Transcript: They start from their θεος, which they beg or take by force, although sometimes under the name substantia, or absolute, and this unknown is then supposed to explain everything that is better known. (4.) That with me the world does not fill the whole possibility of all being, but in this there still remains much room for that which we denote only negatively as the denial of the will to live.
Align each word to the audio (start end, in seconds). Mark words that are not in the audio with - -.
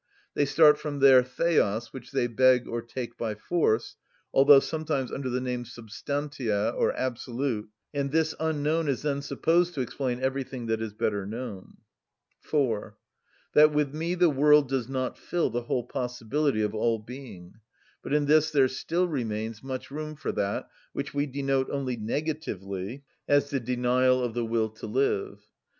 They 0.33 0.45
start 0.45 0.79
from 0.79 0.97
their 0.97 1.21
θεος, 1.21 1.93
which 1.93 2.11
they 2.11 2.25
beg 2.25 2.67
or 2.67 2.81
take 2.81 3.19
by 3.19 3.35
force, 3.35 3.97
although 4.33 4.59
sometimes 4.59 5.11
under 5.11 5.29
the 5.29 5.39
name 5.39 5.63
substantia, 5.63 6.71
or 6.75 6.91
absolute, 6.97 7.69
and 7.93 8.09
this 8.11 8.33
unknown 8.39 8.87
is 8.87 9.03
then 9.03 9.21
supposed 9.21 9.75
to 9.75 9.81
explain 9.81 10.19
everything 10.19 10.65
that 10.65 10.81
is 10.81 10.95
better 10.95 11.27
known. 11.27 11.73
(4.) 12.39 12.97
That 13.53 13.73
with 13.73 13.93
me 13.93 14.15
the 14.15 14.31
world 14.31 14.67
does 14.67 14.89
not 14.89 15.19
fill 15.19 15.51
the 15.51 15.61
whole 15.61 15.83
possibility 15.83 16.63
of 16.63 16.73
all 16.73 16.97
being, 16.97 17.53
but 18.01 18.11
in 18.11 18.25
this 18.25 18.49
there 18.49 18.67
still 18.67 19.07
remains 19.07 19.61
much 19.61 19.91
room 19.91 20.15
for 20.15 20.31
that 20.31 20.67
which 20.93 21.13
we 21.13 21.27
denote 21.27 21.69
only 21.69 21.95
negatively 21.95 23.03
as 23.27 23.51
the 23.51 23.59
denial 23.59 24.23
of 24.23 24.33
the 24.33 24.45
will 24.45 24.69
to 24.69 24.87
live. 24.87 25.41